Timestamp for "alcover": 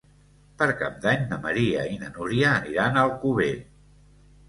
3.07-3.55